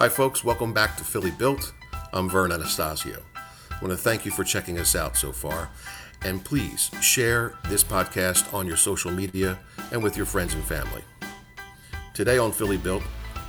[0.00, 0.42] Hi, folks.
[0.42, 1.74] Welcome back to Philly Built.
[2.14, 3.22] I'm Vern Anastasio.
[3.36, 5.68] I want to thank you for checking us out so far.
[6.22, 9.58] And please share this podcast on your social media
[9.92, 11.02] and with your friends and family.
[12.14, 13.02] Today on Philly Built,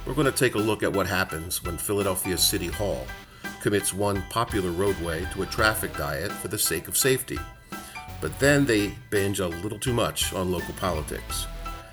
[0.05, 3.07] we're going to take a look at what happens when Philadelphia City Hall
[3.61, 7.39] commits one popular roadway to a traffic diet for the sake of safety.
[8.20, 11.47] But then they binge a little too much on local politics,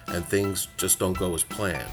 [0.09, 1.93] and things just don't go as planned.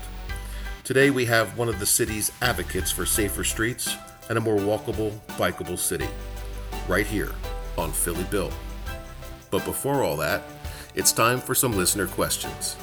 [0.85, 3.97] Today we have one of the city's advocates for safer streets
[4.29, 6.07] and a more walkable, bikeable city,
[6.87, 7.31] right here
[7.75, 8.53] on Philly Built.
[9.49, 10.43] But before all that,
[10.93, 12.75] it's time for some listener questions.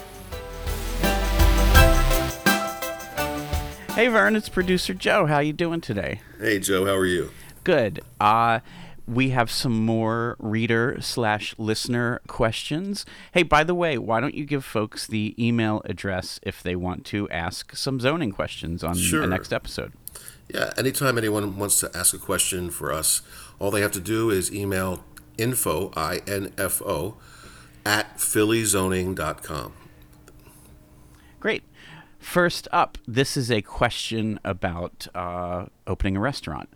[3.95, 5.27] Hey Vern, it's producer Joe.
[5.27, 6.23] How you doing today?
[6.41, 7.31] Hey Joe, how are you?
[7.63, 8.01] Good.
[8.21, 8.59] Uh
[9.07, 13.05] we have some more reader slash listener questions.
[13.33, 17.05] Hey, by the way, why don't you give folks the email address if they want
[17.07, 19.21] to ask some zoning questions on Sure.
[19.23, 19.93] the next episode?
[20.53, 23.23] Yeah, anytime anyone wants to ask a question for us,
[23.59, 25.03] all they have to do is email
[25.39, 27.17] info, I N F O,
[27.87, 29.73] at phillyzoning.com.
[31.41, 31.63] Great.
[32.19, 36.69] First up, this is a question about uh, opening a restaurant.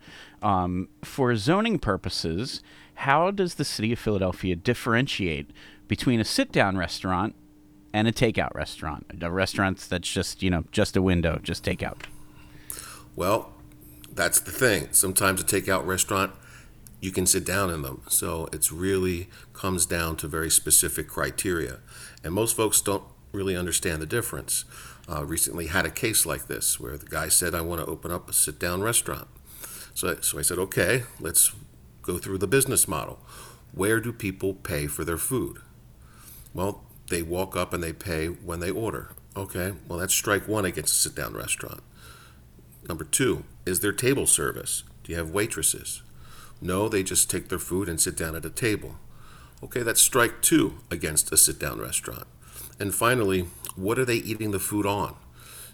[0.47, 2.63] Um, for zoning purposes,
[2.95, 5.51] how does the city of Philadelphia differentiate
[5.89, 7.35] between a sit down restaurant
[7.93, 9.07] and a takeout restaurant?
[9.21, 12.03] A restaurant that's just, you know, just a window, just takeout.
[13.17, 13.55] Well,
[14.13, 14.93] that's the thing.
[14.93, 16.31] Sometimes a takeout restaurant,
[17.01, 18.03] you can sit down in them.
[18.09, 21.81] So it's really comes down to very specific criteria.
[22.23, 24.65] And most folks don't really understand the difference.
[25.09, 28.13] Uh, recently had a case like this where the guy said, I want to open
[28.13, 29.27] up a sit down restaurant.
[29.97, 31.53] So, I- so I said, okay, let's
[32.03, 33.19] go through the business model.
[33.73, 35.63] Where do people pay for their food?
[36.53, 39.13] Well, they walk up and they pay when they order.
[39.35, 41.81] Okay, well, that's strike one against a sit down restaurant.
[42.87, 44.83] Number two, is there table service?
[45.03, 46.03] Do you have waitresses?
[46.61, 48.97] No, they just take their food and sit down at a table.
[49.63, 52.27] Okay, that's strike two against a sit down restaurant.
[52.79, 55.17] And finally, what are they eating the food on?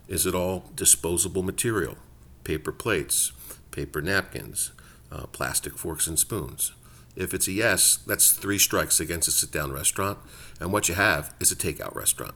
[0.07, 1.97] Is it all disposable material?
[2.45, 3.33] Paper plates,
[3.73, 4.71] paper napkins,
[5.11, 6.73] uh, plastic forks and spoons?
[7.17, 10.19] If it's a yes, that's three strikes against a sit down restaurant,
[10.61, 12.35] and what you have is a takeout restaurant.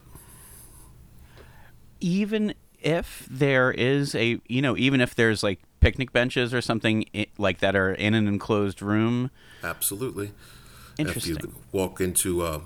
[1.99, 7.03] even if there is a you know even if there's like picnic benches or something
[7.39, 9.31] like that are in an enclosed room
[9.63, 10.31] Absolutely.
[10.99, 11.35] Interesting.
[11.37, 12.61] If you walk into uh,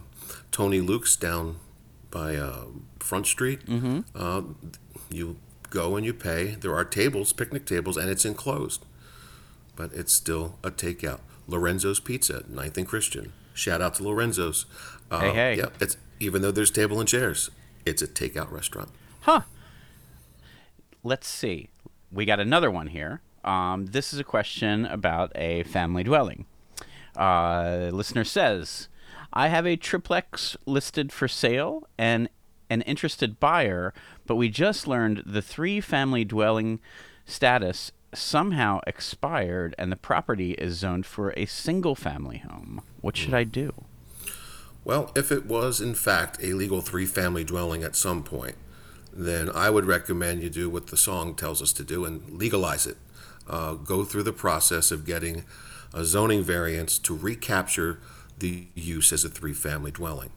[0.51, 1.55] Tony Luke's down
[2.11, 2.65] by uh,
[2.99, 3.99] Front Street, Mm-hmm.
[4.13, 4.41] uh,
[5.09, 5.37] you
[5.71, 6.53] go and you pay.
[6.59, 8.85] There are tables, picnic tables, and it's enclosed,
[9.75, 11.21] but it's still a takeout.
[11.47, 13.33] Lorenzo's Pizza, 9th and Christian.
[13.55, 14.65] Shout out to Lorenzo's.
[15.09, 15.55] Uh, Hey, hey.
[15.57, 17.49] Yeah, it's even though there's table and chairs,
[17.85, 18.89] it's a takeout restaurant.
[19.21, 19.41] huh
[21.03, 21.69] let's see
[22.11, 26.45] we got another one here um, this is a question about a family dwelling
[27.17, 28.87] uh, listener says
[29.33, 32.29] i have a triplex listed for sale and
[32.71, 33.93] an interested buyer
[34.25, 36.79] but we just learned the three family dwelling
[37.25, 43.33] status somehow expired and the property is zoned for a single family home what should
[43.33, 43.71] i do
[44.83, 48.55] Well, if it was in fact a legal three family dwelling at some point,
[49.13, 52.87] then I would recommend you do what the song tells us to do and legalize
[52.87, 52.97] it.
[53.47, 55.43] Uh, go through the process of getting
[55.93, 57.99] a zoning variance to recapture
[58.39, 60.31] the use as a three family dwelling.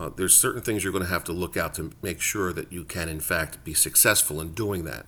[0.00, 2.72] Uh, there's certain things you're going to have to look out to make sure that
[2.72, 5.04] you can, in fact, be successful in doing that.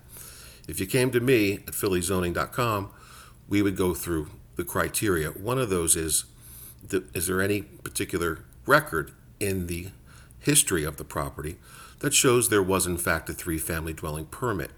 [0.69, 2.91] If you came to me at phillyzoning.com,
[3.49, 5.31] we would go through the criteria.
[5.31, 6.27] One of those is
[6.91, 9.89] th- is there any particular record in the
[10.39, 11.57] history of the property
[12.01, 14.73] that shows there was in fact a three family dwelling permit?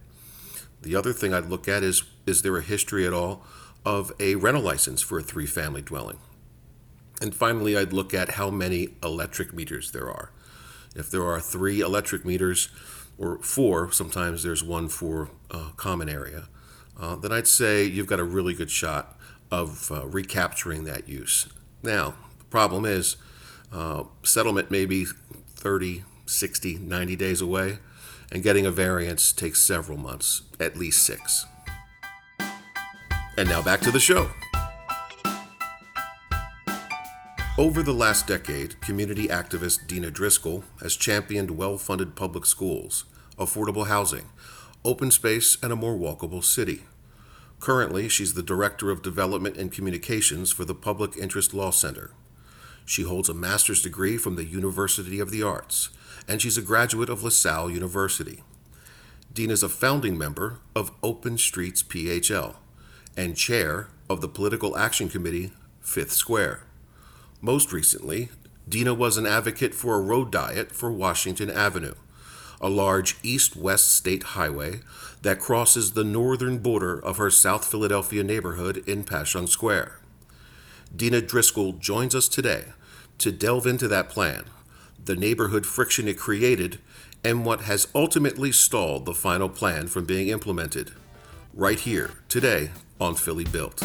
[0.81, 3.45] The other thing I'd look at is is there a history at all
[3.85, 6.19] of a rental license for a three family dwelling?
[7.21, 10.31] And finally, I'd look at how many electric meters there are.
[10.97, 12.69] If there are three electric meters,
[13.19, 16.49] or four, sometimes there's one for uh, common area,
[16.99, 19.19] uh, then I'd say you've got a really good shot
[19.51, 21.49] of uh, recapturing that use.
[21.83, 23.17] Now, the problem is
[23.73, 27.79] uh, settlement may be 30, 60, 90 days away,
[28.33, 31.47] and getting a variance takes several months, at least six.
[33.37, 34.31] And now back to the show.
[37.57, 43.05] Over the last decade, community activist Dena Driscoll has championed well funded public schools,
[43.39, 44.25] affordable housing,
[44.85, 46.83] open space, and a more walkable city.
[47.61, 52.11] Currently, she's the Director of Development and Communications for the Public Interest Law Center.
[52.85, 55.91] She holds a master's degree from the University of the Arts,
[56.27, 58.43] and she's a graduate of LaSalle University.
[59.33, 62.57] Dena is a founding member of Open Streets PHL
[63.17, 66.65] and chair of the Political Action Committee, Fifth Square.
[67.45, 68.31] Most recently,
[68.67, 71.93] Dena was an advocate for a road diet for Washington Avenue,
[72.59, 74.81] a large east west state highway
[75.21, 80.01] that crosses the northern border of her South Philadelphia neighborhood in Passyunk Square.
[80.97, 82.65] Dena Driscoll joins us today
[83.19, 84.45] to delve into that plan,
[85.05, 86.79] the neighborhood friction it created,
[87.23, 90.93] and what has ultimately stalled the final plan from being implemented.
[91.53, 93.85] Right here, today, on Philly Built.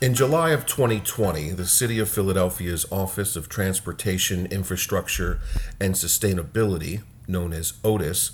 [0.00, 5.40] In July of 2020, the City of Philadelphia's Office of Transportation, Infrastructure,
[5.78, 8.30] and Sustainability, known as OTIS,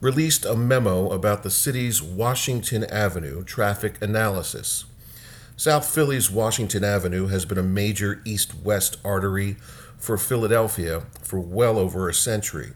[0.00, 4.86] released a memo about the city's Washington Avenue traffic analysis.
[5.58, 9.58] South Philly's Washington Avenue has been a major east west artery
[9.98, 12.72] for Philadelphia for well over a century.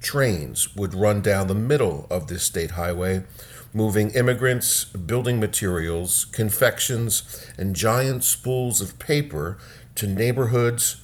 [0.00, 3.24] Trains would run down the middle of this state highway,
[3.72, 9.58] moving immigrants, building materials, confections, and giant spools of paper
[9.94, 10.96] to neighborhoods,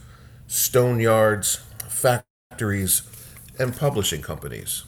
[0.46, 3.02] stone yards, factories,
[3.58, 4.84] and publishing companies.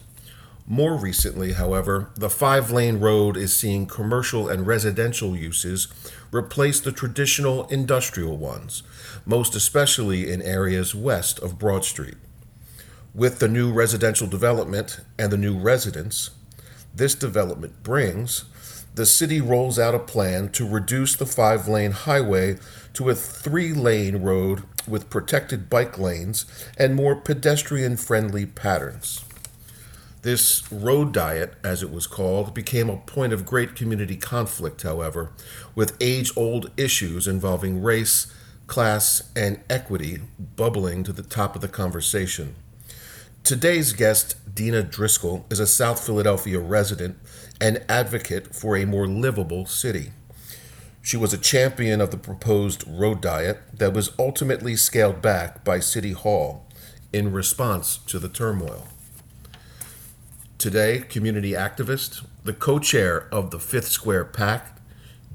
[0.71, 5.87] More recently, however, the five lane road is seeing commercial and residential uses
[6.31, 8.83] replace the traditional industrial ones,
[9.25, 12.17] most especially in areas west of Broad Street.
[13.15, 16.29] With the new residential development and the new residents
[16.93, 18.45] this development brings,
[18.95, 22.57] the city rolls out a plan to reduce the five lane highway
[22.93, 26.45] to a three lane road with protected bike lanes
[26.77, 29.23] and more pedestrian friendly patterns.
[30.21, 35.31] This road diet, as it was called, became a point of great community conflict, however,
[35.75, 38.27] with age old issues involving race,
[38.67, 40.19] class, and equity
[40.57, 42.55] bubbling to the top of the conversation.
[43.45, 47.17] Today's guest, Dena Driscoll, is a South Philadelphia resident
[47.61, 50.11] and advocate for a more livable city.
[51.01, 55.79] She was a champion of the proposed road diet that was ultimately scaled back by
[55.79, 56.67] City Hall
[57.13, 58.85] in response to the turmoil.
[60.57, 64.77] Today, community activist, the co chair of the Fifth Square PAC,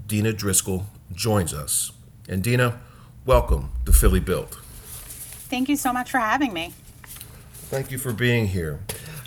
[0.06, 0.84] Dena Driscoll,
[1.14, 1.92] joins us.
[2.28, 2.78] And Dena,
[3.24, 4.58] welcome to Philly Built.
[5.48, 6.74] Thank you so much for having me.
[7.70, 8.80] Thank you for being here.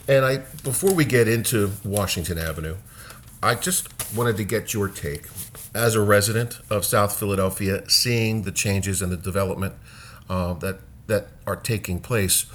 [0.07, 2.77] And I, before we get into Washington Avenue,
[3.43, 5.25] I just wanted to get your take
[5.75, 9.75] as a resident of South Philadelphia, seeing the changes and the development
[10.29, 12.45] uh, that that are taking place.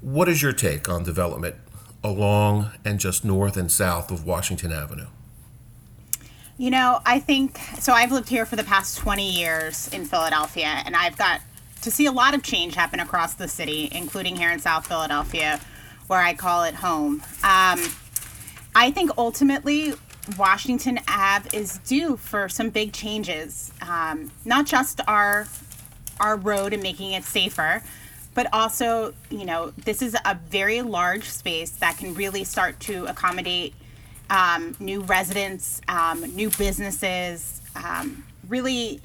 [0.00, 1.56] What is your take on development
[2.02, 5.06] along and just north and south of Washington Avenue?
[6.56, 7.92] You know, I think so.
[7.92, 11.40] I've lived here for the past 20 years in Philadelphia, and I've got
[11.82, 15.60] to see a lot of change happen across the city, including here in South Philadelphia,
[16.10, 17.22] where I call it home.
[17.44, 17.78] Um,
[18.74, 19.94] I think ultimately,
[20.36, 25.46] Washington Ave is due for some big changes, um, not just our
[26.18, 27.80] our road and making it safer,
[28.34, 33.06] but also, you know, this is a very large space that can really start to
[33.06, 33.72] accommodate
[34.30, 39.00] um, new residents, um, new businesses, um, really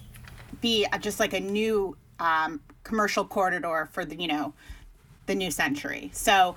[0.60, 4.54] be a, just like a new um, commercial corridor for the, you know,
[5.28, 6.10] the new century.
[6.14, 6.56] So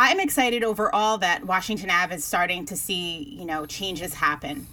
[0.00, 4.68] I'm excited overall that Washington Ave is starting to see, you know, changes happen.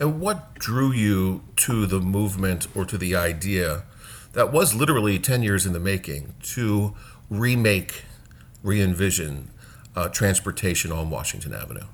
[0.00, 3.82] And what drew you to the movement or to the idea
[4.34, 6.94] that was literally 10 years in the making to
[7.28, 8.04] remake,
[8.62, 9.50] re envision
[9.96, 11.86] uh, transportation on Washington Avenue?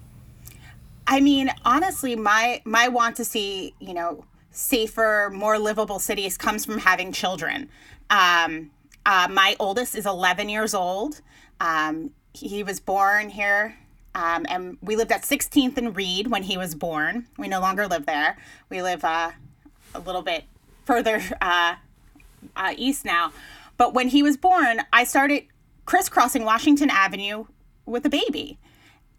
[1.07, 6.67] I mean, honestly, my my want to see you know safer, more livable cities comes
[6.67, 7.71] from having children.
[8.11, 8.73] Um,
[9.09, 11.23] uh, my oldest is 11 years old.
[11.61, 13.75] Um, he was born here,
[14.15, 17.27] um, and we lived at 16th and Reed when he was born.
[17.39, 18.37] We no longer live there.
[18.69, 19.31] We live uh,
[19.95, 20.45] a little bit
[20.85, 21.77] further uh,
[22.55, 23.33] uh, east now.
[23.79, 25.45] But when he was born, I started
[25.87, 27.47] crisscrossing Washington Avenue
[27.87, 28.59] with a baby.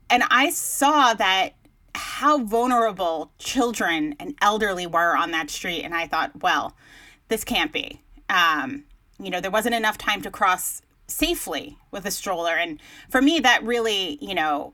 [0.07, 1.55] And I saw that
[1.95, 5.81] how vulnerable children and elderly were on that street.
[5.81, 6.75] And I thought, well,
[7.27, 8.01] this can't be.
[8.29, 8.83] Um,
[9.19, 12.55] you know, there wasn't enough time to cross safely with a stroller.
[12.55, 14.73] And for me, that really, you know,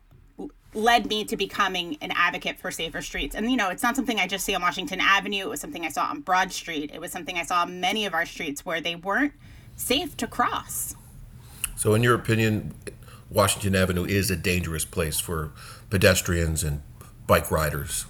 [0.74, 3.36] led me to becoming an advocate for safer streets.
[3.36, 5.44] And, you know, it's not something I just see on Washington Avenue.
[5.44, 6.92] It was something I saw on Broad Street.
[6.94, 9.34] It was something I saw on many of our streets where they weren't
[9.76, 10.96] safe to cross.
[11.78, 12.74] So, in your opinion,
[13.30, 15.52] Washington Avenue is a dangerous place for
[15.90, 16.82] pedestrians and
[17.28, 18.06] bike riders?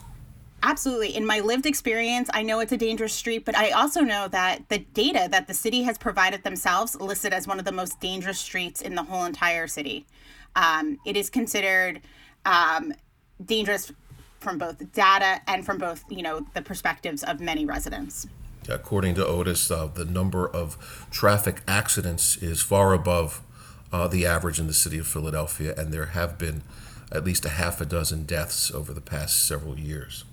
[0.64, 1.16] Absolutely.
[1.16, 4.68] In my lived experience, I know it's a dangerous street, but I also know that
[4.70, 8.40] the data that the city has provided themselves listed as one of the most dangerous
[8.40, 10.08] streets in the whole entire city.
[10.56, 12.02] Um, it is considered
[12.46, 12.94] um,
[13.44, 13.92] dangerous
[14.40, 18.28] from both data and from both, you know, the perspectives of many residents.
[18.68, 23.44] According to OTIS, uh, the number of traffic accidents is far above
[23.92, 26.64] uh, the average in the city of Philadelphia, and there have been
[27.12, 30.24] at least a half a dozen deaths over the past several years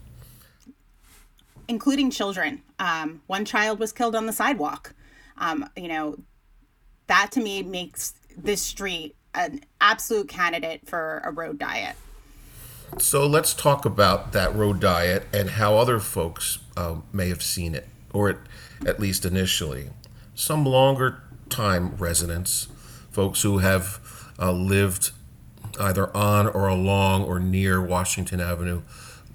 [1.68, 2.62] including children.
[2.78, 4.94] Um, one child was killed on the sidewalk.
[5.38, 6.18] Um, you know,
[7.06, 11.96] that to me makes this street an absolute candidate for a road diet.
[12.98, 17.74] So let's talk about that road diet and how other folks uh, may have seen
[17.74, 18.36] it, or at,
[18.86, 19.88] at least initially.
[20.34, 22.68] Some longer time residents,
[23.10, 23.98] folks who have
[24.38, 25.12] uh, lived
[25.80, 28.82] either on or along or near Washington Avenue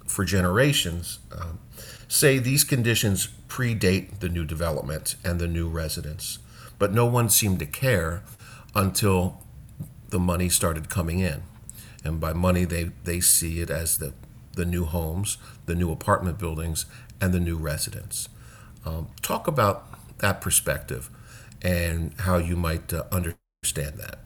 [0.05, 1.59] for generations, um,
[2.07, 6.39] say these conditions predate the new development and the new residents,
[6.79, 8.23] but no one seemed to care
[8.75, 9.41] until
[10.09, 11.43] the money started coming in.
[12.03, 14.13] And by money, they, they see it as the,
[14.53, 16.85] the new homes, the new apartment buildings,
[17.19, 18.29] and the new residents.
[18.85, 21.09] Um, talk about that perspective
[21.61, 24.19] and how you might uh, understand that.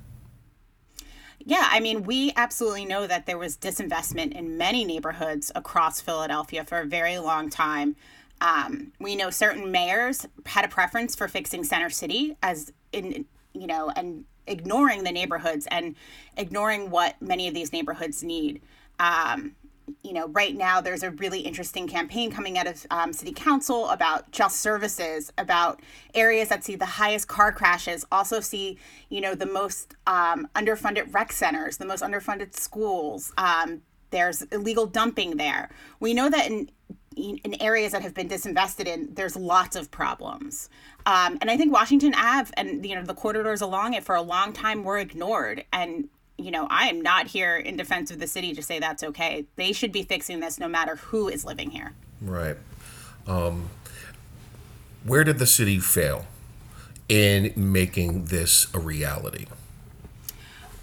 [1.45, 6.63] Yeah, I mean, we absolutely know that there was disinvestment in many neighborhoods across Philadelphia
[6.63, 7.95] for a very long time.
[8.41, 13.67] Um, we know certain mayors had a preference for fixing Center City as in, you
[13.67, 15.95] know, and ignoring the neighborhoods and
[16.37, 18.61] ignoring what many of these neighborhoods need.
[18.99, 19.55] Um,
[20.03, 23.89] you know, right now there's a really interesting campaign coming out of um, city council
[23.89, 25.81] about just services, about
[26.13, 28.77] areas that see the highest car crashes, also see,
[29.09, 33.33] you know, the most um, underfunded rec centers, the most underfunded schools.
[33.37, 33.81] Um,
[34.11, 35.69] there's illegal dumping there.
[35.99, 36.69] We know that in
[37.15, 40.69] in areas that have been disinvested in, there's lots of problems.
[41.05, 44.21] Um, and I think Washington Ave and you know the corridors along it for a
[44.21, 45.65] long time were ignored.
[45.73, 46.07] And
[46.37, 49.45] you know, I am not here in defense of the city to say that's okay.
[49.55, 51.93] They should be fixing this no matter who is living here.
[52.21, 52.57] Right.
[53.27, 53.69] Um,
[55.03, 56.25] where did the city fail
[57.09, 59.45] in making this a reality?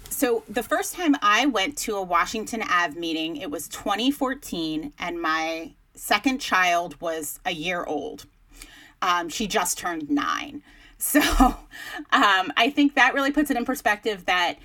[0.09, 5.21] So, the first time I went to a Washington Ave meeting, it was 2014, and
[5.21, 8.25] my second child was a year old.
[9.01, 10.61] Um, she just turned nine.
[11.01, 14.59] So, um, I think that really puts it in perspective that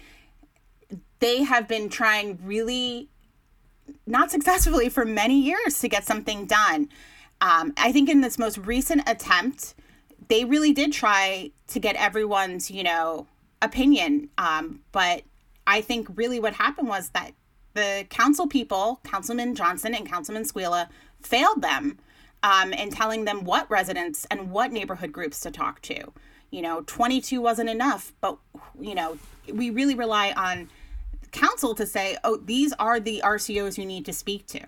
[1.20, 3.08] they have been trying really
[4.06, 6.88] not successfully for many years to get something done.
[7.40, 9.74] Um, I think in this most recent attempt,
[10.28, 13.26] they really did try to get everyone's, you know,
[13.60, 14.30] opinion.
[14.38, 15.22] Um, but
[15.66, 17.32] I think really what happened was that
[17.74, 20.88] the council people, Councilman Johnson and Councilman Squilla,
[21.20, 21.98] failed them
[22.42, 26.12] um, in telling them what residents and what neighborhood groups to talk to.
[26.50, 28.38] You know, 22 wasn't enough, but,
[28.80, 29.18] you know,
[29.52, 30.70] we really rely on
[31.34, 34.60] council to say, oh, these are the RCOs you need to speak to.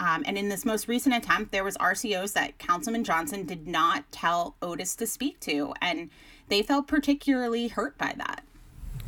[0.00, 4.10] Um, and in this most recent attempt, there was RCOs that Councilman Johnson did not
[4.12, 6.10] tell OTIS to speak to, and
[6.48, 8.44] they felt particularly hurt by that.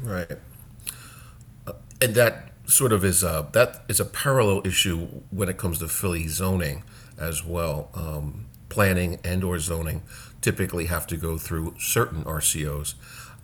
[0.02, 0.38] Right,
[1.66, 5.78] uh, and that sort of is a that is a parallel issue when it comes
[5.78, 6.82] to Philly zoning
[7.18, 7.90] as well.
[7.94, 10.02] Um, planning and or zoning
[10.40, 12.94] typically have to go through certain RCOs,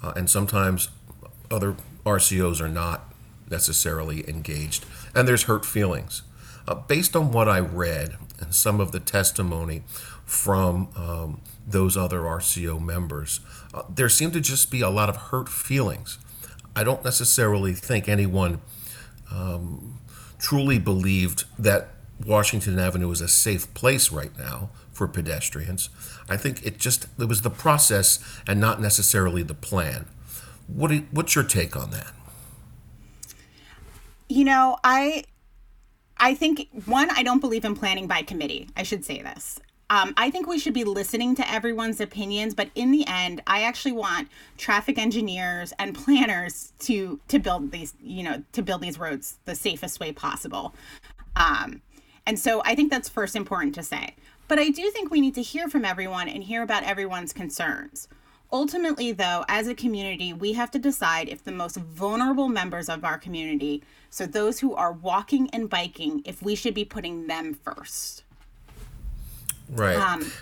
[0.02, 0.88] uh, and sometimes
[1.48, 3.12] other RCOs are not
[3.50, 4.84] necessarily engaged,
[5.14, 6.22] and there's hurt feelings.
[6.68, 9.82] Uh, based on what I read and some of the testimony
[10.24, 13.40] from um, those other RCO members,
[13.72, 16.18] uh, there seemed to just be a lot of hurt feelings.
[16.74, 18.60] I don't necessarily think anyone
[19.30, 20.00] um,
[20.38, 21.90] truly believed that
[22.24, 25.90] Washington Avenue is a safe place right now for pedestrians.
[26.28, 30.06] I think it just it was the process and not necessarily the plan.
[30.66, 32.12] What what's your take on that?
[34.36, 35.24] You know, I
[36.18, 38.68] I think one, I don't believe in planning by committee.
[38.76, 39.58] I should say this.
[39.88, 43.62] Um, I think we should be listening to everyone's opinions, but in the end, I
[43.62, 44.28] actually want
[44.58, 49.54] traffic engineers and planners to to build these, you know, to build these roads the
[49.54, 50.74] safest way possible.
[51.34, 51.80] Um,
[52.26, 54.16] and so I think that's first important to say.
[54.48, 58.06] But I do think we need to hear from everyone and hear about everyone's concerns.
[58.56, 63.04] Ultimately, though, as a community, we have to decide if the most vulnerable members of
[63.04, 67.52] our community, so those who are walking and biking, if we should be putting them
[67.52, 68.24] first.
[69.70, 69.98] Right.
[69.98, 70.32] Um,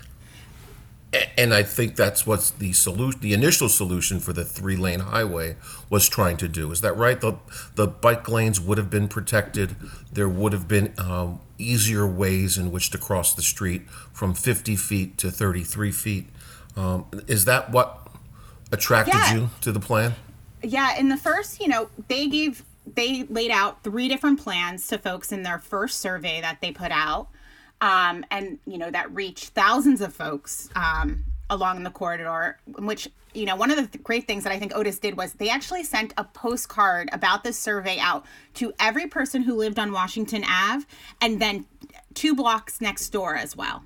[1.37, 5.57] And I think that's what the solution, the initial solution for the three-lane highway
[5.89, 6.71] was trying to do.
[6.71, 7.19] Is that right?
[7.19, 7.33] The
[7.75, 9.75] the bike lanes would have been protected.
[10.11, 14.75] There would have been um, easier ways in which to cross the street from 50
[14.77, 16.29] feet to 33 feet.
[16.75, 18.04] Um, is that what
[18.71, 19.33] attracted Yeah.
[19.35, 20.15] you to the plan?
[20.63, 24.97] Yeah, in the first, you know, they gave they laid out three different plans to
[24.99, 27.29] folks in their first survey that they put out.
[27.81, 33.45] Um, and you know, that reached thousands of folks um, along the corridor, which you
[33.45, 35.83] know, one of the th- great things that I think OTIS did was they actually
[35.83, 40.85] sent a postcard about this survey out to every person who lived on Washington Ave
[41.21, 41.65] and then
[42.13, 43.83] two blocks next door as well.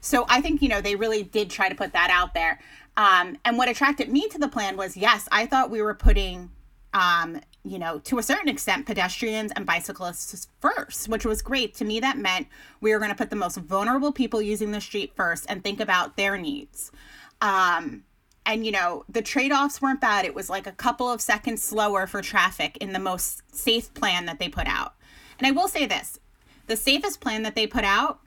[0.00, 2.60] So I think, you know, they really did try to put that out there.
[2.96, 6.50] Um, and what attracted me to the plan was yes, I thought we were putting,
[6.92, 11.74] um, you know, to a certain extent, pedestrians and bicyclists first, which was great.
[11.76, 12.46] To me, that meant
[12.80, 15.80] we were going to put the most vulnerable people using the street first and think
[15.80, 16.92] about their needs.
[17.40, 18.04] Um,
[18.46, 20.24] and, you know, the trade offs weren't bad.
[20.24, 24.26] It was like a couple of seconds slower for traffic in the most safe plan
[24.26, 24.94] that they put out.
[25.38, 26.20] And I will say this
[26.66, 28.20] the safest plan that they put out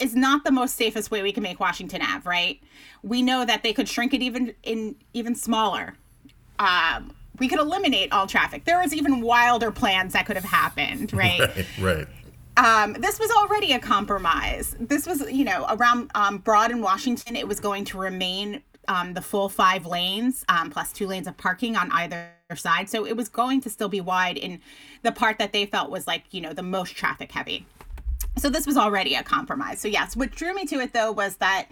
[0.00, 2.60] is not the most safest way we can make Washington Ave, right?
[3.02, 5.94] We know that they could shrink it even in even smaller.
[6.58, 8.64] Um, we could eliminate all traffic.
[8.64, 11.40] There was even wilder plans that could have happened, right?
[11.40, 12.06] Right, right.
[12.56, 14.76] um, this was already a compromise.
[14.78, 19.14] This was, you know, around um, Broad and Washington, it was going to remain um,
[19.14, 22.90] the full five lanes um, plus two lanes of parking on either side.
[22.90, 24.60] So it was going to still be wide in
[25.02, 27.66] the part that they felt was like, you know, the most traffic heavy.
[28.38, 29.80] So this was already a compromise.
[29.80, 31.68] So yes, what drew me to it though was that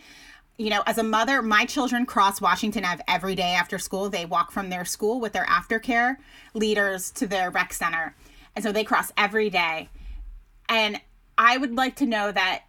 [0.58, 4.10] you know, as a mother, my children cross Washington Ave every day after school.
[4.10, 6.16] They walk from their school with their aftercare
[6.52, 8.16] leaders to their rec center.
[8.56, 9.88] And so they cross every day.
[10.68, 11.00] And
[11.38, 12.64] I would like to know that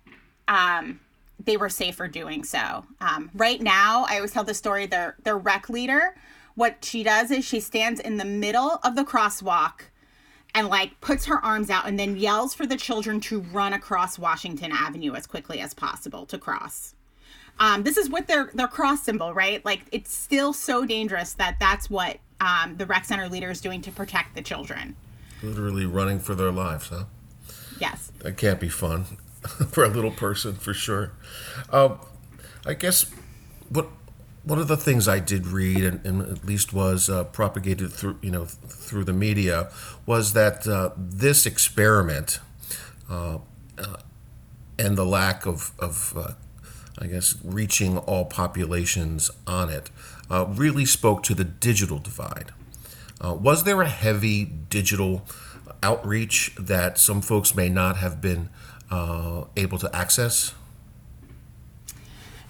[0.47, 0.99] um,
[1.43, 2.85] they were safer doing so.
[3.01, 6.15] Um, right now, I always tell the story their, their rec leader,
[6.53, 9.85] what she does is she stands in the middle of the crosswalk
[10.55, 14.17] and like puts her arms out and then yells for the children to run across
[14.17, 16.95] Washington Avenue as quickly as possible to cross.
[17.59, 19.63] Um, this is what their their cross symbol, right?
[19.65, 23.81] Like it's still so dangerous that that's what um, the rec center leader is doing
[23.81, 24.95] to protect the children.
[25.43, 27.05] Literally running for their lives, huh?
[27.79, 28.11] Yes.
[28.19, 29.05] That can't be fun
[29.71, 31.11] for a little person, for sure.
[31.69, 31.99] Um,
[32.65, 33.05] I guess
[33.69, 33.87] what
[34.43, 38.17] one of the things I did read, and, and at least was uh, propagated through
[38.21, 39.71] you know through the media,
[40.05, 42.39] was that uh, this experiment
[43.09, 43.39] uh,
[43.77, 43.97] uh,
[44.77, 46.33] and the lack of of uh,
[46.97, 49.89] I guess reaching all populations on it
[50.29, 52.51] really spoke to the digital divide.
[53.21, 55.25] Was there a heavy digital
[55.81, 58.49] outreach that some folks may not have been
[58.91, 60.53] able to access?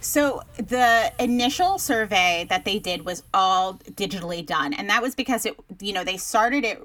[0.01, 5.45] So the initial survey that they did was all digitally done, and that was because
[5.45, 6.81] it, you know, they started it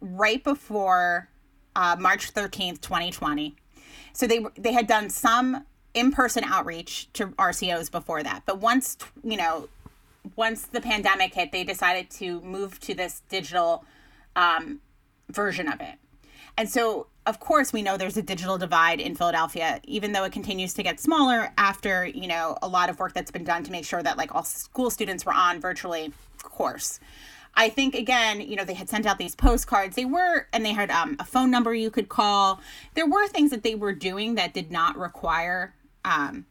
[0.00, 1.28] right before
[1.74, 3.56] uh, March thirteenth, twenty twenty.
[4.12, 5.64] So they they had done some
[5.94, 9.68] in person outreach to RCOs before that, but once you know,
[10.36, 13.84] once the pandemic hit, they decided to move to this digital
[14.36, 14.80] um,
[15.30, 15.96] version of it.
[16.56, 20.32] And so, of course, we know there's a digital divide in Philadelphia, even though it
[20.32, 23.72] continues to get smaller after, you know, a lot of work that's been done to
[23.72, 27.00] make sure that like all school students were on virtually course.
[27.56, 29.96] I think again, you know, they had sent out these postcards.
[29.96, 32.60] They were, and they had um, a phone number you could call.
[32.94, 36.46] There were things that they were doing that did not require um,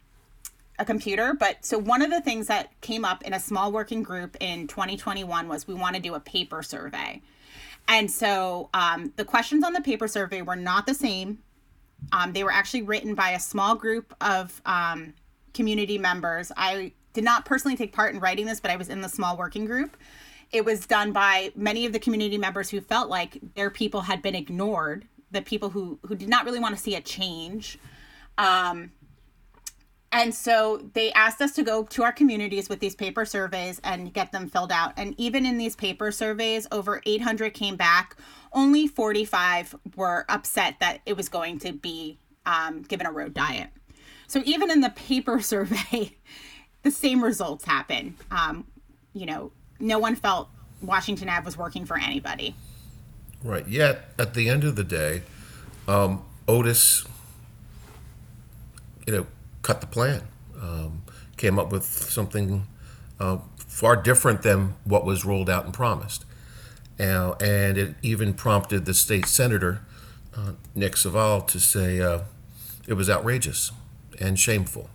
[0.80, 1.34] a computer.
[1.34, 4.68] But so one of the things that came up in a small working group in
[4.68, 7.22] 2021 was we want to do a paper survey.
[7.88, 11.40] And so um, the questions on the paper survey were not the same.
[12.12, 15.14] Um, they were actually written by a small group of um,
[15.54, 16.52] community members.
[16.58, 19.38] I did not personally take part in writing this, but I was in the small
[19.38, 19.98] working group.
[20.52, 24.22] It was done by many of the community members who felt like their people had
[24.22, 27.80] been ignored, the people who, who did not really want to see a change.
[28.38, 28.92] Um,
[30.14, 34.14] and so they asked us to go to our communities with these paper surveys and
[34.14, 34.94] get them filled out.
[34.96, 38.16] And even in these paper surveys, over 800 came back.
[38.54, 43.70] Only 45 were upset that it was going to be um, given a road diet.
[44.28, 46.16] So even in the paper survey,
[46.84, 48.16] the same results happen.
[48.30, 48.68] Um,
[49.14, 50.48] you know, no one felt
[50.84, 52.54] Washington Ave was working for anybody.
[53.44, 53.68] Right.
[53.68, 55.24] Yet, at the end of the day,
[55.88, 57.08] um, OTIS,
[59.08, 59.28] you know,
[59.64, 60.22] cut the plan,
[60.62, 61.02] um,
[61.36, 62.68] came up with something
[63.20, 66.26] uh, far different than what was rolled out and promised.
[67.00, 69.82] Uh, and it even prompted the state senator,
[70.38, 72.20] uh, Nick Saval, to say uh,
[72.88, 73.72] it was outrageous
[74.20, 74.90] and shameful.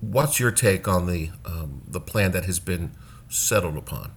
[0.00, 2.92] what's your take on the um, the plan that has been
[3.28, 4.12] settled upon?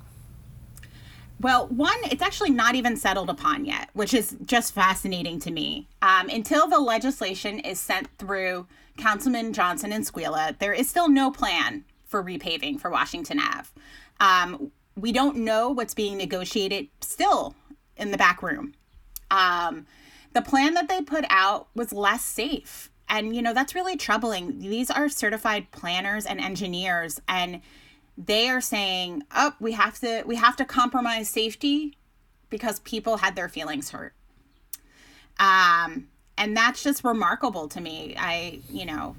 [1.41, 5.88] Well, one, it's actually not even settled upon yet, which is just fascinating to me.
[6.04, 11.32] Um, until the legislation is sent through Councilman Johnson and Squilla, there is still no
[11.32, 13.69] plan for repaving for Washington Ave.
[14.19, 17.56] Um, we don't know what's being negotiated still
[17.97, 18.73] in the back room.
[19.32, 19.88] Um,
[20.34, 22.91] the plan that they put out was less safe.
[23.10, 24.60] And, you know, that's really troubling.
[24.60, 27.62] These are certified planners and engineers, and
[28.17, 31.97] they are saying, "Oh, we have to we have to compromise safety
[32.50, 34.13] because people had their feelings hurt."
[35.39, 38.15] Um, and that's just remarkable to me.
[38.17, 39.15] I, you know,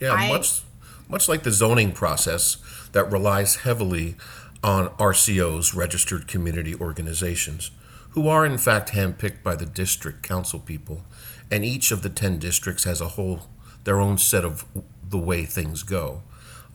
[0.00, 0.62] yeah, I, much
[1.08, 2.56] much like the zoning process
[2.92, 4.16] that relies heavily
[4.62, 7.70] on RCOs, registered community organizations,
[8.10, 11.04] who are in fact handpicked by the district council people,
[11.50, 13.48] and each of the ten districts has a whole
[13.84, 14.64] their own set of
[15.02, 16.22] the way things go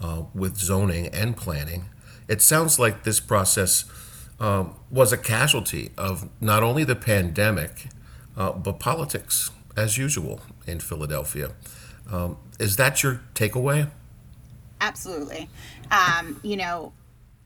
[0.01, 1.86] uh, with zoning and planning.
[2.27, 3.86] It sounds like this process
[4.39, 7.88] um, was a casualty of not only the pandemic,
[8.36, 11.51] uh, but politics as usual in Philadelphia.
[12.12, 13.89] Um, is that your takeaway?
[14.81, 15.49] Absolutely.
[15.91, 16.93] Um, you know,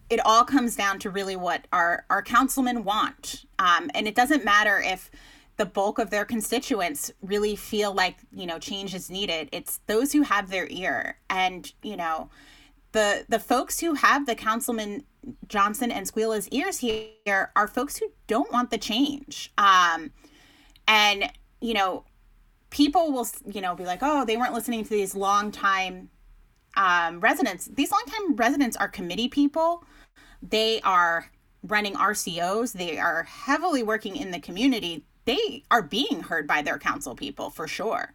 [0.09, 3.45] it all comes down to really what our, our councilmen want.
[3.59, 5.11] Um, and it doesn't matter if
[5.59, 9.49] the bulk of their constituents really feel like you know change is needed.
[9.51, 11.19] It's those who have their ear.
[11.29, 12.29] And you know
[12.93, 15.03] the the folks who have the councilman
[15.47, 19.51] johnson and squilla's ears here are folks who don't want the change.
[19.57, 20.11] Um
[20.87, 22.05] and you know
[22.69, 26.09] people will you know be like oh they weren't listening to these long time
[26.77, 27.65] um, residents.
[27.65, 29.83] These long time residents are committee people.
[30.41, 31.29] They are
[31.61, 36.79] running rcos they are heavily working in the community they are being heard by their
[36.79, 38.11] council people for sure.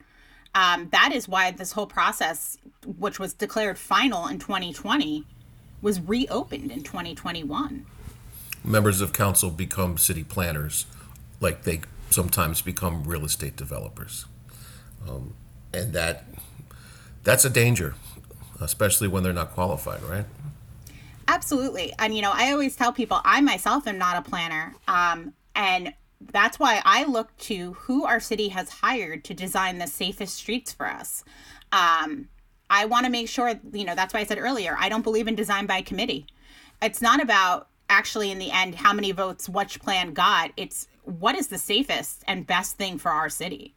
[0.53, 2.59] Um, that is why this whole process,
[2.99, 5.25] which was declared final in 2020,
[5.81, 7.87] was reopened in 2021.
[8.65, 10.87] Members of council become city planners,
[11.39, 14.27] like they sometimes become real estate developers,
[15.09, 15.35] um,
[15.73, 16.25] and that
[17.23, 17.95] that's a danger,
[18.61, 20.25] especially when they're not qualified, right?
[21.29, 25.35] Absolutely, and you know, I always tell people I myself am not a planner, um,
[25.55, 25.93] and
[26.33, 30.73] that's why I look to who our city has hired to design the safest streets
[30.73, 31.25] for us.
[31.73, 32.29] Um,
[32.71, 35.29] I want to make sure, you know, that's why I said earlier, I don't believe
[35.29, 36.27] in design by committee.
[36.83, 40.53] It's not about actually, in the end, how many votes which plan got.
[40.57, 43.75] It's what is the safest and best thing for our city.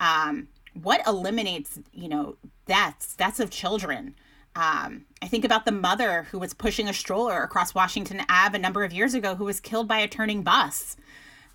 [0.00, 0.48] Um,
[0.82, 4.14] what eliminates, you know, deaths, deaths of children.
[4.56, 8.60] Um, I think about the mother who was pushing a stroller across Washington Ave a
[8.60, 10.96] number of years ago who was killed by a turning bus.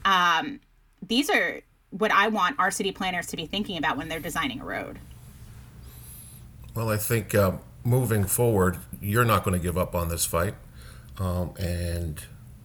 [0.06, 0.60] Um,
[1.06, 4.62] these are what I want our city planners to be thinking about when they're designing
[4.62, 5.00] a road.
[6.76, 10.56] Well, I think uh, moving forward, you're not going to give up on this fight.
[11.18, 12.22] Um, and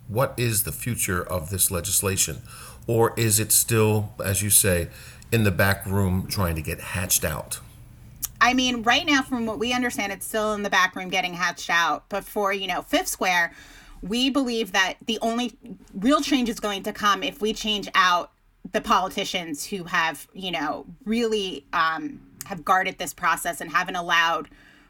[0.09, 2.43] what is the future of this legislation?
[2.87, 4.89] Or is it still, as you say,
[5.33, 7.61] in the back room trying to get hatched out?
[8.41, 11.33] I mean, right now, from what we understand, it's still in the back room getting
[11.33, 12.05] hatched out.
[12.11, 13.55] But for, you know, Fifth Square,
[14.05, 15.57] we believe that the only
[15.95, 18.31] real change is going to come if we change out
[18.73, 24.49] the politicians who have, you know, really um, have guarded this process and haven't allowed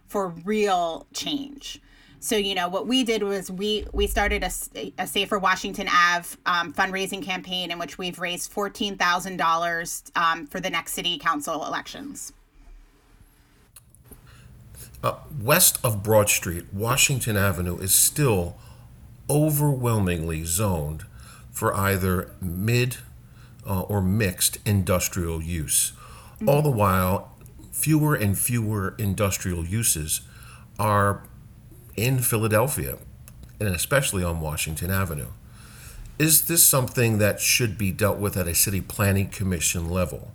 [0.08, 1.80] for real change.
[2.18, 6.36] So you know what we did was we we started a, a safer Washington Ave
[6.46, 10.04] um, fundraising campaign in which we've raised fourteen thousand um, dollars
[10.48, 12.32] for the next city council elections.
[15.02, 18.56] Uh, west of Broad Street, Washington Avenue is still
[19.28, 21.04] overwhelmingly zoned
[21.50, 22.98] for either mid
[23.66, 25.92] uh, or mixed industrial use.
[26.36, 26.48] Mm-hmm.
[26.48, 27.36] All the while,
[27.72, 30.22] fewer and fewer industrial uses
[30.78, 31.22] are
[31.96, 32.98] in Philadelphia,
[33.60, 35.28] and especially on Washington Avenue.
[36.18, 40.32] Is this something that should be dealt with at a city planning commission level,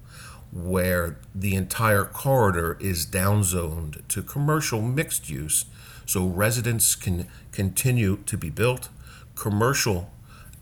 [0.51, 5.65] where the entire corridor is downzoned to commercial mixed use
[6.09, 8.89] so residents can continue to be built,
[9.35, 10.11] commercial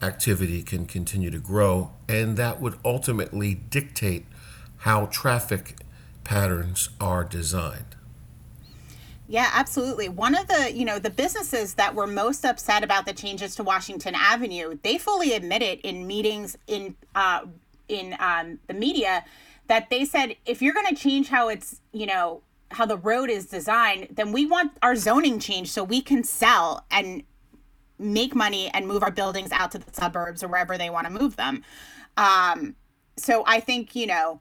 [0.01, 4.25] activity can continue to grow, and that would ultimately dictate
[4.79, 5.77] how traffic
[6.23, 7.95] patterns are designed.
[9.29, 10.09] Yeah, absolutely.
[10.09, 13.63] One of the, you know, the businesses that were most upset about the changes to
[13.63, 17.41] Washington Avenue, they fully admitted in meetings in uh,
[17.87, 19.23] in um, the media
[19.67, 23.29] that they said if you're going to change how it's, you know, how the road
[23.29, 27.23] is designed, then we want our zoning changed so we can sell and
[27.99, 31.13] make money and move our buildings out to the suburbs or wherever they want to
[31.13, 31.63] move them.
[32.17, 32.75] Um,
[33.15, 34.39] so I think, you know,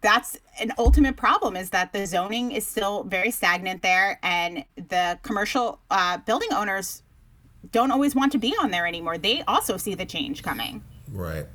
[0.00, 5.18] that's an ultimate problem is that the zoning is still very stagnant there and the
[5.22, 7.02] commercial uh, building owners
[7.70, 11.46] don't always want to be on there anymore they also see the change coming Right.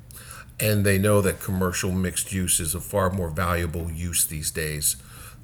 [0.60, 4.96] And they know that commercial mixed use is a far more valuable use these days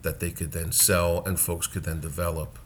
[0.04, 2.58] that they could then sell and folks could then develop.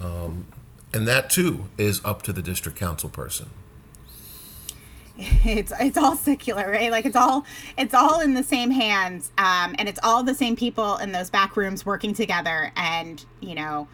[0.00, 0.46] Um,
[0.94, 3.50] and that too is up to the district council person.
[5.18, 6.90] it's it's all secular right?
[6.90, 7.44] Like it's all
[7.76, 11.30] it's all in the same hands um, and it's all the same people in those
[11.30, 12.72] back rooms working together.
[12.76, 13.88] And you know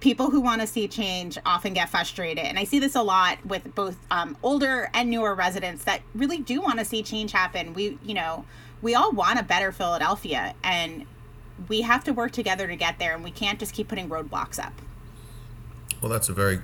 [0.00, 2.44] people who want to see change often get frustrated.
[2.44, 6.38] And i see this a lot with both um, older and newer residents that really
[6.38, 7.74] do want to see change happen.
[7.74, 8.44] We you know
[8.82, 10.54] we all want a better philadelphia.
[10.62, 11.06] And
[11.68, 14.58] we have to work together to get there and we can't just keep putting roadblocks
[14.58, 14.72] up
[16.00, 16.60] Well, that's a very,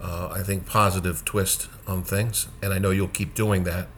[0.00, 3.88] uh, I think, positive twist on things, and I know you'll keep doing that.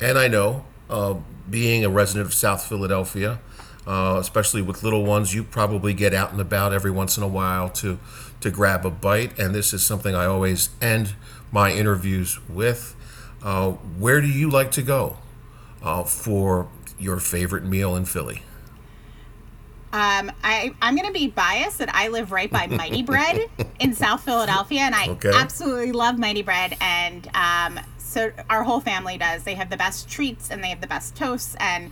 [0.00, 1.14] And I know, uh,
[1.48, 3.40] being a resident of South Philadelphia,
[3.86, 7.28] uh, especially with little ones, you probably get out and about every once in a
[7.28, 7.98] while to
[8.40, 9.38] to grab a bite.
[9.38, 11.14] And this is something I always end
[11.52, 12.94] my interviews with.
[13.42, 15.18] Uh, where do you like to go
[15.82, 18.42] uh, for your favorite meal in Philly?
[19.96, 23.48] Um, I, I'm going to be biased that I live right by Mighty Bread
[23.80, 25.30] in South Philadelphia, and I Okay.
[25.34, 26.76] absolutely love Mighty Bread.
[26.82, 29.44] And um, so our whole family does.
[29.44, 31.56] They have the best treats and they have the best toasts.
[31.60, 31.90] And,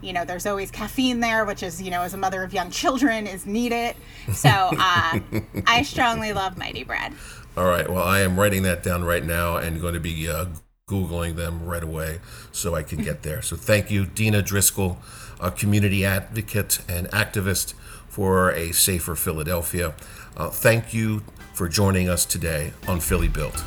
[0.00, 2.70] you know, there's always caffeine there, which is, you know, as a mother of young
[2.72, 3.94] children, is needed.
[4.32, 5.20] So uh,
[5.68, 7.12] I strongly love Mighty Bread.
[7.56, 7.88] All right.
[7.88, 10.46] Well, I am writing that down right now and going to be uh,
[10.86, 12.20] Googling them right away
[12.52, 13.40] so I can get there.
[13.40, 14.98] So thank you, Dena Driscoll,
[15.40, 17.72] a community advocate and activist
[18.06, 19.94] for a safer Philadelphia.
[20.36, 21.22] Uh, thank you
[21.54, 23.64] for joining us today on Philly Built.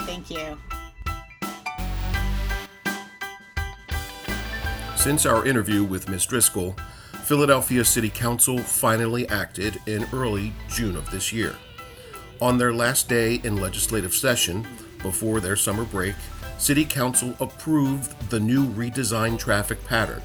[0.00, 0.58] Thank you.
[4.96, 6.26] Since our interview with Ms.
[6.26, 6.74] Driscoll,
[7.22, 11.54] Philadelphia City Council finally acted in early June of this year.
[12.40, 14.66] On their last day in legislative session,
[15.02, 16.16] before their summer break,
[16.58, 20.20] City Council approved the new redesigned traffic pattern,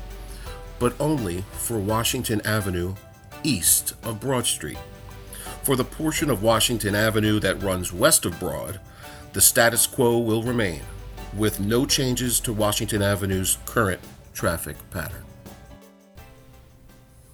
[0.79, 2.95] but only for Washington Avenue
[3.43, 4.79] east of Broad Street.
[5.61, 8.79] For the portion of Washington Avenue that runs west of Broad,
[9.33, 10.81] the status quo will remain,
[11.35, 14.01] with no changes to Washington Avenue's current
[14.33, 15.23] traffic pattern.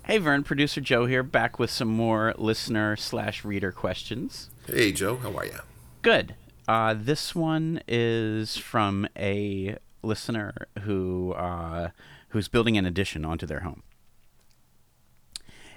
[0.03, 4.49] Hey, Vern, producer Joe here, back with some more listener slash reader questions.
[4.67, 5.59] Hey, Joe, how are you?
[6.01, 6.35] Good.
[6.69, 11.89] Uh, this one is from a listener who uh,
[12.27, 13.81] who's building an addition onto their home.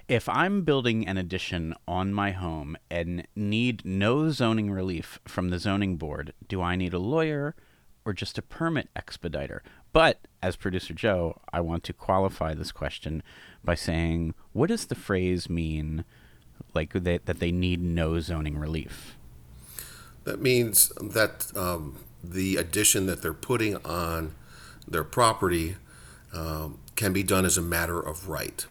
[0.07, 5.59] If I'm building an addition on my home and need no zoning relief from the
[5.59, 7.55] zoning board, do I need a lawyer
[8.05, 9.62] or just a permit expediter?
[9.94, 13.22] But as producer Joe, I want to qualify this question
[13.64, 16.05] by saying, what does the phrase mean,
[16.74, 19.16] like they, that they need no zoning relief?
[20.24, 24.35] That means that um, the addition that they're putting on
[24.87, 25.76] their property
[26.32, 28.64] um, can be done as a matter of right.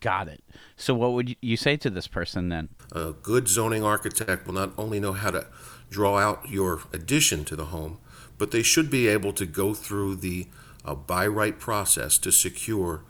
[0.00, 0.42] Got it.
[0.76, 2.68] So, what would you- you say to this person then?
[2.92, 5.46] A good zoning architect will not only know how to
[5.90, 7.98] draw out your addition to the home,
[8.38, 10.46] but they should be able to go through the
[10.84, 13.02] uh, by right process to secure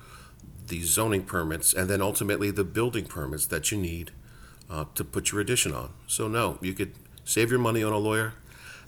[0.69, 4.11] the zoning permits and then ultimately the building permits that you need
[4.71, 5.91] uh, to put your addition on.
[6.07, 6.93] So, no, you could
[7.27, 8.33] save your money on a lawyer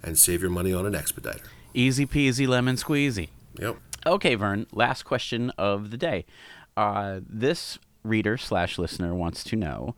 [0.02, 1.44] and save your money on an expediter.
[1.74, 3.28] Easy peasy lemon squeezy.
[3.58, 3.76] Yep.
[4.06, 4.66] Okay, Vern.
[4.72, 6.24] Last question of the day.
[6.76, 9.94] Uh, this reader slash listener wants to know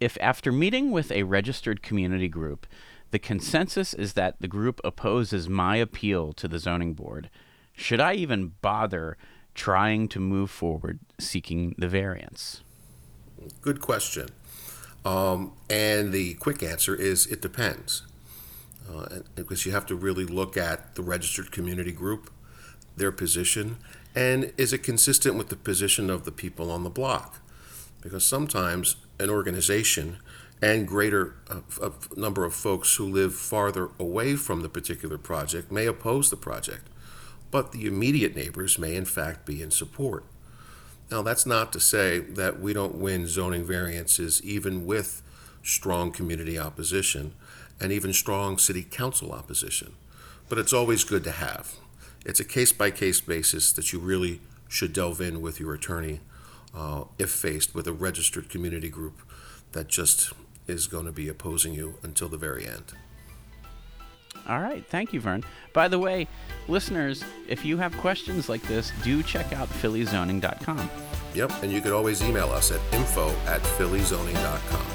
[0.00, 2.66] if, after meeting with a registered community group,
[3.10, 7.30] the consensus is that the group opposes my appeal to the zoning board,
[7.72, 9.16] should I even bother
[9.54, 12.62] trying to move forward seeking the variance?
[13.60, 14.28] Good question.
[15.04, 18.02] Um, and the quick answer is it depends.
[18.90, 22.30] Uh, because you have to really look at the registered community group,
[22.96, 23.78] their position,
[24.14, 27.40] and is it consistent with the position of the people on the block?
[28.02, 30.18] Because sometimes an organization
[30.62, 35.72] and greater uh, a number of folks who live farther away from the particular project
[35.72, 36.88] may oppose the project,
[37.50, 40.24] but the immediate neighbors may in fact be in support.
[41.10, 45.22] Now, that's not to say that we don't win zoning variances even with
[45.62, 47.34] strong community opposition
[47.80, 49.94] and even strong city council opposition,
[50.48, 51.74] but it's always good to have.
[52.24, 56.20] It's a case by case basis that you really should delve in with your attorney
[56.74, 59.20] uh, if faced with a registered community group
[59.72, 60.32] that just
[60.66, 62.94] is going to be opposing you until the very end.
[64.48, 64.84] All right.
[64.86, 65.44] Thank you, Vern.
[65.72, 66.28] By the way,
[66.68, 70.90] listeners, if you have questions like this, do check out phillyzoning.com.
[71.34, 74.86] Yep, and you could always email us at info at phillyzoning.com.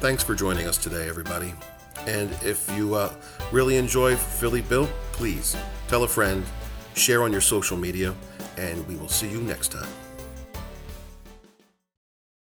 [0.00, 1.52] Thanks for joining us today, everybody.
[2.06, 3.12] And if you uh,
[3.52, 5.54] really enjoy Philly Built, please
[5.88, 6.42] tell a friend,
[6.94, 8.14] share on your social media,
[8.56, 9.88] and we will see you next time.